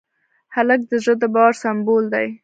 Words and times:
هلک 0.55 0.81
د 0.89 0.93
زړه 1.03 1.15
د 1.21 1.23
باور 1.33 1.53
سمبول 1.63 2.03
دی. 2.13 2.27